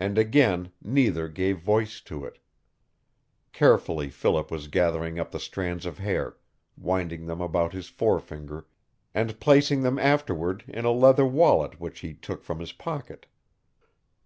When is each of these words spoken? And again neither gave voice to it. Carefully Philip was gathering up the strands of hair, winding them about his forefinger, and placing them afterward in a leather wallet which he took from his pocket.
And 0.00 0.16
again 0.16 0.72
neither 0.80 1.28
gave 1.28 1.58
voice 1.58 2.00
to 2.08 2.24
it. 2.24 2.38
Carefully 3.52 4.08
Philip 4.08 4.50
was 4.50 4.66
gathering 4.68 5.18
up 5.18 5.30
the 5.30 5.38
strands 5.38 5.84
of 5.84 5.98
hair, 5.98 6.38
winding 6.78 7.26
them 7.26 7.42
about 7.42 7.74
his 7.74 7.88
forefinger, 7.90 8.64
and 9.12 9.38
placing 9.40 9.82
them 9.82 9.98
afterward 9.98 10.64
in 10.68 10.86
a 10.86 10.90
leather 10.90 11.26
wallet 11.26 11.78
which 11.78 12.00
he 12.00 12.14
took 12.14 12.42
from 12.42 12.60
his 12.60 12.72
pocket. 12.72 13.26